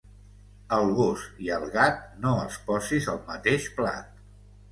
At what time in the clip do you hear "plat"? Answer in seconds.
3.79-4.09